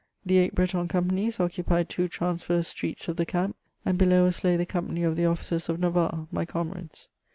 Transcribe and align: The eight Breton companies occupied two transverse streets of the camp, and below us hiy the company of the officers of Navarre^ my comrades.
The 0.25 0.39
eight 0.39 0.55
Breton 0.55 0.87
companies 0.87 1.39
occupied 1.39 1.87
two 1.87 2.07
transverse 2.07 2.69
streets 2.69 3.07
of 3.07 3.17
the 3.17 3.25
camp, 3.27 3.55
and 3.85 3.99
below 3.99 4.25
us 4.25 4.39
hiy 4.39 4.57
the 4.57 4.65
company 4.65 5.03
of 5.03 5.15
the 5.15 5.27
officers 5.27 5.69
of 5.69 5.77
Navarre^ 5.77 6.27
my 6.31 6.43
comrades. 6.43 7.09